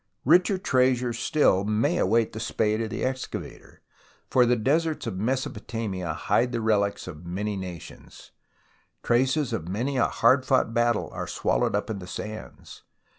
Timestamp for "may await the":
1.63-2.39